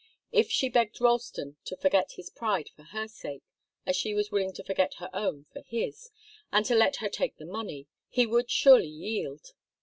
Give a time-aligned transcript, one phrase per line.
[0.31, 3.43] If she begged Ralston to forget his pride for her sake,
[3.85, 6.09] as she was willing to forget her own for his,
[6.51, 9.53] and to let her take the money, he would surely yield.